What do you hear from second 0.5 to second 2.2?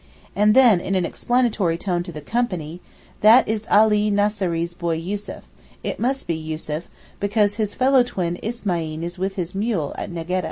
then in an explanatory tone to